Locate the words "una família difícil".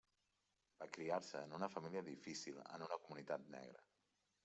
1.59-2.61